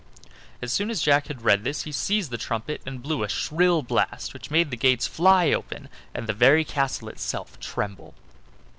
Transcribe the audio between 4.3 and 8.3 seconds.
which made the gates fly open and the very castle itself tremble.